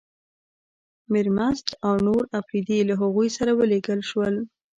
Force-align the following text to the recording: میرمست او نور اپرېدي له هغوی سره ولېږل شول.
میرمست 1.13 1.67
او 1.85 1.93
نور 2.07 2.23
اپرېدي 2.39 2.79
له 2.89 2.93
هغوی 3.01 3.29
سره 3.37 3.51
ولېږل 3.53 3.99
شول. 4.09 4.35